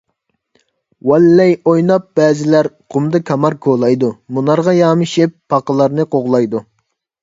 [1.11, 6.69] «ۋاللەي» ئويناپ بەزىلەر قۇمدا كامار كولايدۇ، مۇنارلارغا يامىشىپ، پاقىلارنى قوغلايدۇ.